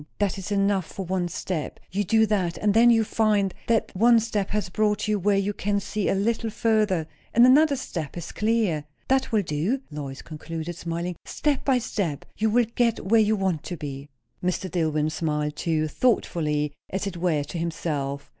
[0.17, 1.79] That is enough for one step.
[1.91, 5.37] You do that; and then you find that that one step has brought you where
[5.37, 8.85] you can see a little further, and another step is clear.
[9.09, 13.61] That will do," Lois concluded, smiling; "step by step, you will get where you want
[13.65, 14.09] to be."
[14.43, 14.71] Mr.
[14.71, 18.27] Dillwyn smiled too, thoughtfully, as it were, to himself.